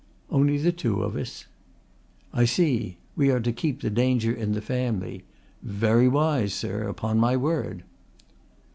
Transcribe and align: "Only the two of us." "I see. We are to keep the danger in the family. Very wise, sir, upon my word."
"Only 0.31 0.57
the 0.57 0.71
two 0.71 1.03
of 1.03 1.15
us." 1.15 1.45
"I 2.33 2.45
see. 2.45 2.97
We 3.15 3.29
are 3.29 3.39
to 3.39 3.51
keep 3.53 3.81
the 3.81 3.91
danger 3.91 4.33
in 4.33 4.53
the 4.53 4.59
family. 4.63 5.25
Very 5.61 6.07
wise, 6.07 6.55
sir, 6.55 6.87
upon 6.87 7.19
my 7.19 7.37
word." 7.37 7.83